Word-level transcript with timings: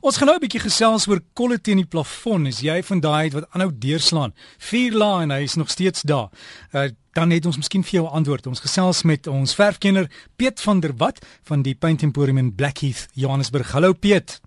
Ons 0.00 0.16
gaan 0.16 0.28
nou 0.30 0.36
'n 0.36 0.46
bietjie 0.46 0.60
gesels 0.62 1.08
oor 1.08 1.20
kolle 1.34 1.58
teen 1.60 1.76
die 1.76 1.86
plafon. 1.86 2.46
Is 2.46 2.60
jy 2.60 2.82
van 2.82 3.00
daai 3.00 3.30
wat 3.30 3.48
aanhou 3.50 3.72
deurslaan? 3.74 4.32
Vier 4.58 4.92
lae 4.92 5.22
en 5.22 5.30
hy 5.30 5.42
is 5.42 5.56
nog 5.56 5.70
steeds 5.70 6.02
daar. 6.02 6.30
Uh, 6.72 6.88
dan 7.12 7.30
het 7.30 7.46
ons 7.46 7.56
miskien 7.56 7.82
vir 7.82 8.00
jou 8.00 8.06
antwoord. 8.06 8.46
Ons 8.46 8.60
gesels 8.60 9.02
met 9.02 9.26
ons 9.26 9.54
verfkenner 9.54 10.06
Piet 10.36 10.60
van 10.60 10.80
der 10.80 10.94
Walt 10.96 11.18
van 11.42 11.62
die 11.62 11.74
Paint 11.74 12.02
Emporium 12.02 12.38
in 12.38 12.54
Blackheath, 12.54 13.08
Johannesburg. 13.14 13.72
Hallo 13.72 13.92
Piet. 13.92 14.40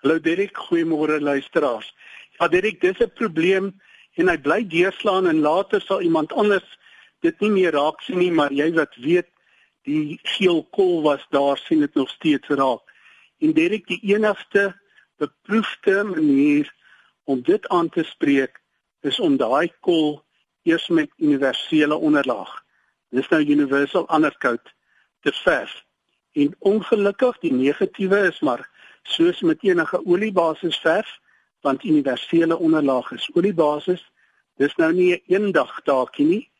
Hallo 0.00 0.18
Derek, 0.20 0.56
goeiemôre 0.56 1.20
luisteraars. 1.20 1.94
Ja 2.40 2.48
Derek, 2.48 2.80
dis 2.80 2.98
'n 2.98 3.12
probleem 3.14 3.80
en 4.14 4.28
hy 4.28 4.38
bly 4.38 4.66
deurslaan 4.66 5.26
en 5.26 5.40
later 5.40 5.80
sal 5.80 6.00
iemand 6.00 6.32
anders 6.32 6.78
dit 7.20 7.40
nie 7.40 7.50
meer 7.50 7.72
raak 7.72 8.00
sien 8.00 8.18
nie, 8.18 8.32
maar 8.32 8.52
jy 8.52 8.72
wat 8.72 8.94
weet, 8.96 9.28
die 9.84 10.18
geel 10.22 10.64
kol 10.70 11.02
was 11.02 11.26
daar 11.30 11.58
sien 11.58 11.80
dit 11.80 11.94
nog 11.94 12.08
steeds 12.08 12.48
raak. 12.48 12.80
En 13.38 13.52
Derek, 13.52 13.86
die 13.86 14.00
enigste 14.14 14.80
beproefde 15.16 16.04
manier 16.04 16.74
om 17.24 17.42
dit 17.42 17.68
aan 17.68 17.88
te 17.88 18.02
spreek 18.02 18.60
is 19.00 19.20
om 19.20 19.36
daai 19.36 19.72
kol 19.80 20.22
eers 20.62 20.88
met 20.88 21.10
universele 21.16 21.96
onderlaag. 21.96 22.50
Dis 23.14 23.28
nou 23.28 23.40
universal 23.44 24.08
undercoat 24.14 24.74
te 25.20 25.32
verf. 25.32 25.84
En 26.32 26.54
ongelukkig 26.58 27.38
die 27.38 27.52
negatiewe 27.52 28.18
is 28.28 28.40
maar 28.40 28.68
soos 29.02 29.40
met 29.40 29.62
enige 29.62 30.00
oliebasis 30.06 30.76
verf, 30.82 31.18
want 31.60 31.84
universele 31.84 32.58
onderlaag 32.58 33.12
is 33.12 33.30
oliebasis. 33.34 34.02
Dis 34.56 34.74
nou 34.76 34.92
nie 34.92 35.14
'n 35.14 35.22
eendag 35.26 35.80
taakie 35.84 36.26
nie. 36.26 36.50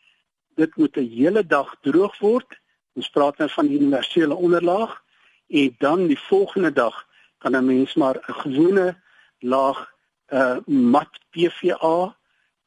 Dit 0.54 0.76
moet 0.76 0.96
'n 0.96 1.10
hele 1.10 1.46
dag 1.46 1.76
droog 1.82 2.18
word. 2.18 2.58
Ons 2.94 3.10
praat 3.10 3.38
nou 3.38 3.50
van 3.50 3.70
universele 3.70 4.34
onderlaag 4.34 5.02
en 5.48 5.74
dan 5.78 6.06
die 6.06 6.18
volgende 6.18 6.72
dag 6.72 7.06
kan 7.38 7.56
'n 7.56 7.64
mens 7.64 7.94
maar 7.94 8.16
'n 8.16 8.32
gewone 8.32 8.96
laag 9.38 9.92
uh 10.28 10.56
mat 10.66 11.12
PVA 11.30 12.16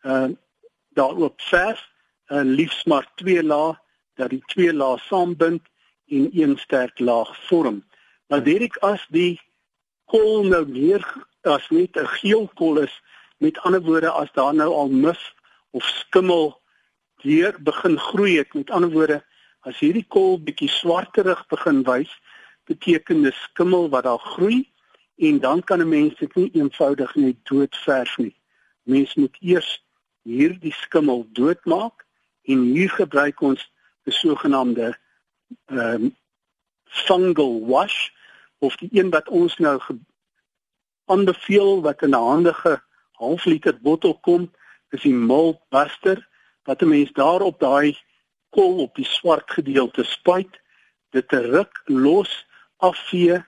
uh 0.02 0.30
daarop 0.94 1.42
verf, 1.42 1.90
uh, 2.28 2.42
liefs 2.44 2.84
maar 2.84 3.12
twee 3.16 3.44
laag 3.44 3.80
dat 4.16 4.30
die 4.30 4.44
twee 4.46 4.74
laag 4.74 5.00
saambind 5.00 5.62
en 6.08 6.30
een 6.32 6.58
sterk 6.58 7.00
laag 7.00 7.46
vorm. 7.48 7.84
Maar 8.28 8.44
Derek 8.44 8.78
as 8.78 9.06
die 9.10 9.42
kool 10.06 10.44
nou 10.44 10.66
meer 10.68 11.06
as 11.42 11.70
net 11.70 11.96
'n 11.96 12.08
geel 12.08 12.48
kool 12.54 12.78
is, 12.78 13.02
met 13.38 13.60
ander 13.60 13.82
woorde 13.82 14.10
as 14.10 14.32
daar 14.32 14.54
nou 14.54 14.74
al 14.74 14.90
mis 14.90 15.36
of 15.72 15.84
skimmel 15.84 16.62
hier 17.22 17.56
begin 17.60 18.00
groei 18.00 18.38
het, 18.38 18.54
met 18.54 18.70
ander 18.70 18.92
woorde 18.92 19.24
as 19.60 19.80
hierdie 19.80 20.06
kool 20.08 20.40
bietjie 20.40 20.70
swarterig 20.70 21.48
begin 21.48 21.84
wys, 21.84 22.12
beteken 22.72 23.24
dis 23.26 23.42
skimmel 23.50 23.90
wat 23.90 24.04
daar 24.04 24.20
groei 24.34 24.70
en 25.16 25.40
dan 25.40 25.64
kan 25.64 25.80
'n 25.82 25.90
mens 25.90 26.16
dit 26.20 26.36
nie 26.36 26.52
eenvoudig 26.54 27.16
net 27.16 27.38
doodverf 27.44 28.18
nie. 28.18 28.36
Mens 28.84 29.16
moet 29.16 29.38
eers 29.40 29.84
hierdie 30.24 30.74
skimmel 30.74 31.28
doodmaak 31.32 32.06
en 32.44 32.62
hier 32.62 32.90
gebruik 32.90 33.42
ons 33.42 33.62
'n 34.06 34.12
sogenaamde 34.12 34.98
ehm 35.66 36.04
um, 36.04 36.16
fungal 36.84 37.66
wash 37.66 38.10
of 38.60 38.76
die 38.76 38.90
een 38.92 39.10
wat 39.10 39.28
ons 39.30 39.58
nou 39.58 39.80
aanbeveel 41.06 41.82
wat 41.82 42.02
in 42.02 42.10
'n 42.10 42.28
handige 42.32 42.82
half 43.12 43.46
liter 43.46 43.78
bottel 43.82 44.20
kom, 44.20 44.52
is 44.90 45.02
die 45.02 45.14
mold 45.14 45.60
buster 45.70 46.28
wat 46.64 46.82
'n 46.82 46.88
mens 46.88 47.12
daarop 47.12 47.60
daai 47.60 47.98
kol 48.50 48.82
op 48.82 48.96
die 48.96 49.06
swart 49.06 49.52
gedeelte 49.52 50.04
spuit, 50.04 50.60
dit 51.10 51.32
ruk 51.32 51.82
los 51.86 52.46
afvee 52.82 53.40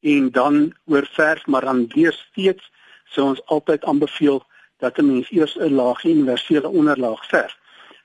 en 0.00 0.30
dan 0.30 0.74
oorverf 0.84 1.46
maar 1.46 1.64
dan 1.68 1.86
weer 1.94 2.12
steeds 2.12 2.70
sou 3.04 3.26
ons 3.32 3.44
altyd 3.54 3.84
aanbeveel 3.84 4.42
dat 4.82 4.98
'n 4.98 5.06
mens 5.06 5.30
eers 5.30 5.56
'n 5.56 5.74
laag 5.74 6.04
universele 6.04 6.68
onderlaag 6.68 7.26
verf. 7.26 7.58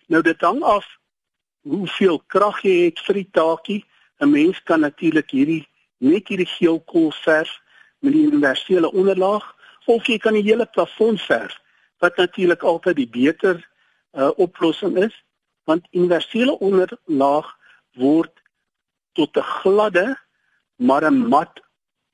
Nou 0.07 0.21
dit 0.21 0.41
hang 0.41 0.61
af 0.61 0.85
hoeveel 1.61 2.21
krag 2.27 2.61
jy 2.61 2.85
het 2.85 2.99
vir 2.99 3.13
die 3.13 3.29
taakie. 3.31 3.85
'n 4.19 4.29
Mens 4.29 4.63
kan 4.63 4.79
natuurlik 4.79 5.29
hierdie 5.29 5.67
net 5.97 6.27
hierdie 6.27 6.51
geel 6.57 6.79
kool 6.79 7.11
verf 7.11 7.61
met 7.99 8.13
die 8.13 8.25
universele 8.25 8.91
onderlaag 8.91 9.55
of 9.85 10.07
jy 10.07 10.17
kan 10.17 10.33
die 10.33 10.45
hele 10.45 10.65
plafon 10.65 11.17
verf 11.17 11.57
wat 12.03 12.17
natuurlik 12.17 12.61
altyd 12.61 12.95
die 12.95 13.09
beter 13.09 13.69
uh, 14.13 14.29
oplossing 14.35 14.97
is 14.97 15.23
want 15.63 15.87
universele 15.91 16.59
onderlaag 16.59 17.49
word 17.93 18.33
tot 19.13 19.37
'n 19.37 19.41
gladde 19.41 20.17
maar 20.77 21.03
'n 21.11 21.27
mat 21.27 21.61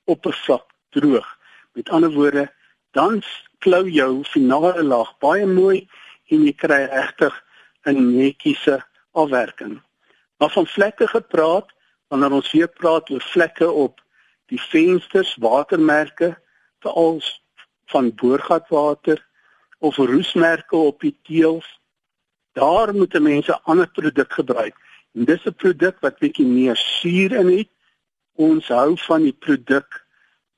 oppervlak 0.04 0.66
droog. 0.90 1.38
Met 1.74 1.90
ander 1.90 2.12
woorde, 2.12 2.52
dan 2.92 3.22
klou 3.58 3.90
jou 3.90 4.24
finale 4.24 4.84
laag 4.84 5.18
baie 5.18 5.46
mooi 5.46 5.88
en 6.28 6.46
jy 6.46 6.54
kry 6.54 6.84
regtig 6.92 7.44
'n 7.86 8.16
netjiese 8.18 8.84
afwerking. 9.12 9.82
Maar 10.38 10.50
van 10.50 10.68
vlekke 10.68 11.08
gepraat, 11.08 11.74
wanneer 12.08 12.32
ons 12.32 12.52
weer 12.52 12.68
praat 12.68 13.10
oor 13.10 13.22
vlekke 13.22 13.72
op 13.72 14.02
die 14.46 14.62
vensters, 14.62 15.36
watermerke, 15.36 16.38
veral 16.80 17.22
van 17.86 18.16
boorgatwater 18.16 19.28
of 19.80 19.98
roesmerke 19.98 20.76
op 20.76 21.02
die 21.02 21.16
teëls, 21.24 21.80
daar 22.54 22.94
moet 22.96 23.20
mense 23.20 23.62
ander 23.62 23.90
produk 23.90 24.34
gebruik. 24.34 24.76
En 25.14 25.26
dis 25.26 25.46
'n 25.46 25.54
produk 25.54 26.00
wat 26.00 26.20
bietjie 26.20 26.46
meer 26.46 26.76
suur 26.76 27.32
in 27.32 27.58
het 27.58 27.73
ons 28.36 28.68
hou 28.68 28.98
van 29.08 29.24
die 29.24 29.38
produk 29.46 30.06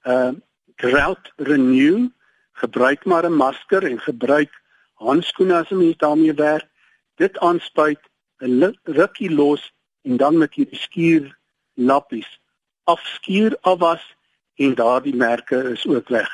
uh 0.03 0.33
Drought 0.75 1.31
Renew 1.37 2.09
gebruik 2.51 3.05
maar 3.05 3.25
'n 3.25 3.33
masker 3.33 3.83
en 3.83 3.99
gebruik 3.99 4.51
handskoene 4.93 5.55
as 5.55 5.69
jy 5.69 5.95
daarmee 5.97 6.33
werk 6.33 6.67
dit 7.15 7.37
aanspuit 7.39 7.99
'n 8.41 8.75
rukkie 8.83 9.31
los 9.31 9.71
en 10.03 10.17
dan 10.17 10.37
met 10.37 10.53
hierdie 10.53 10.79
skuur 10.79 11.37
lappies 11.73 12.39
afskuur 12.85 13.57
afwas 13.61 14.15
en 14.55 14.75
daardie 14.75 15.15
merke 15.15 15.57
is 15.71 15.85
ook 15.87 16.09
weg. 16.09 16.29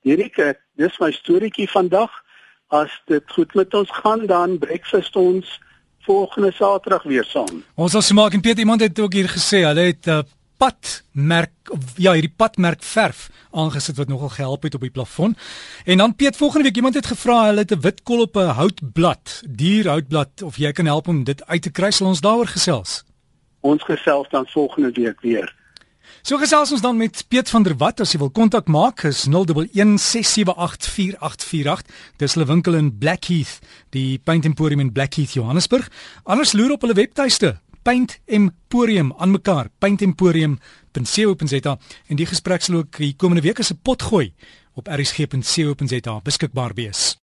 Hierdie 0.00 0.30
dis 0.78 0.98
my 0.98 1.10
storieetjie 1.12 1.68
vandag. 1.70 2.12
As 2.68 2.92
dit 3.08 3.24
goed 3.32 3.54
met 3.54 3.74
ons 3.74 3.90
gaan 4.02 4.26
dan 4.26 4.58
breakfast 4.58 5.16
ons 5.16 5.60
volgende 6.04 6.52
Saterdag 6.52 7.02
weer 7.02 7.24
saam. 7.24 7.62
Ons 7.74 7.92
sal 7.96 8.04
se 8.04 8.14
maak 8.14 8.36
en 8.36 8.40
Piet 8.44 8.58
iemand 8.58 8.80
het 8.84 9.00
ook 9.00 9.12
hier 9.12 9.28
gesê 9.28 9.64
hulle 9.64 9.88
het 9.88 10.06
uh, 10.06 10.20
padmerk 10.58 11.52
ja, 11.96 12.12
hierdie 12.16 12.32
padmerk 12.36 12.82
verf 12.82 13.28
aangesit 13.50 13.96
wat 13.96 14.08
nogal 14.08 14.28
gehelp 14.28 14.62
het 14.66 14.74
op 14.74 14.80
die 14.84 14.90
plafon. 14.92 15.36
En 15.84 15.98
dan 15.98 16.14
Piet 16.16 16.36
volgende 16.36 16.64
week 16.64 16.76
iemand 16.76 16.94
het 16.94 17.06
gevra 17.06 17.44
hulle 17.46 17.64
het 17.64 17.72
'n 17.72 17.80
wit 17.80 18.02
kol 18.02 18.20
op 18.20 18.36
'n 18.36 18.54
houtblad, 18.60 19.42
dierhoutblad 19.48 20.42
of 20.42 20.56
jy 20.56 20.72
kan 20.72 20.86
help 20.86 21.08
om 21.08 21.24
dit 21.24 21.46
uit 21.46 21.62
te 21.62 21.70
kry, 21.70 21.90
sal 21.90 22.06
ons 22.06 22.20
daaroor 22.20 22.46
gesels. 22.46 23.04
Ons 23.60 23.82
gesels 23.82 24.28
dan 24.30 24.46
volgende 24.46 24.90
week 24.92 25.20
weer. 25.20 25.56
So 26.22 26.36
gesels 26.36 26.72
ons 26.72 26.80
dan 26.80 26.96
met 26.96 27.24
Piet 27.28 27.50
van 27.50 27.62
der 27.62 27.76
Walt 27.76 28.00
as 28.00 28.12
jy 28.12 28.18
wil 28.18 28.30
kontak 28.30 28.66
maak 28.66 29.02
is 29.08 29.26
0116784848. 29.28 29.32
Dis 32.16 32.34
hulle 32.34 32.46
winkel 32.46 32.74
in 32.74 32.98
Blackheath, 32.98 33.58
die 33.90 34.18
Paint 34.18 34.44
Emporium 34.44 34.80
in 34.80 34.92
Blackheath, 34.92 35.32
Johannesburg. 35.32 35.90
Anders 36.24 36.52
loer 36.52 36.70
op 36.72 36.80
hulle 36.80 36.94
webtuiste 36.94 37.60
Paint 37.88 38.20
Emporium 38.26 39.14
aan 39.16 39.30
mekaar 39.30 39.68
paintemporium.co.za 39.78 41.78
en 42.06 42.18
die 42.20 42.26
gesprek 42.28 42.60
sal 42.60 42.82
ook 42.82 42.98
die 43.00 43.14
komende 43.16 43.40
week 43.46 43.62
as 43.64 43.72
'n 43.72 43.80
pot 43.82 44.02
gooi 44.02 44.34
op 44.74 44.92
rsg.co.za 44.92 46.20
beskikbaar 46.20 46.74
wees. 46.74 47.16